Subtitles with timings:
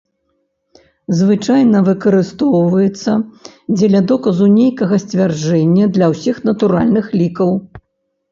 [1.17, 3.11] Звычайна выкарыстоўваецца,
[3.77, 7.49] дзеля доказу нейкага сцвярджэння для ўсіх натуральных лікаў.